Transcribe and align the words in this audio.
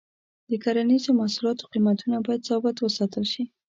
د 0.49 0.51
کرنیزو 0.63 1.17
محصولاتو 1.19 1.69
قیمتونه 1.73 2.17
باید 2.25 2.47
ثابت 2.49 2.75
وساتل 2.79 3.25
شي. 3.33 3.43